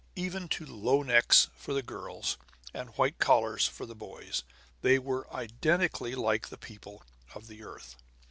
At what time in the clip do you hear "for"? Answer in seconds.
1.55-1.75, 3.67-3.85